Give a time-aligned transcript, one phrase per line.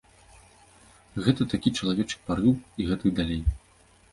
[1.27, 3.41] Гэта такі чалавечы парыў і гэтак далей.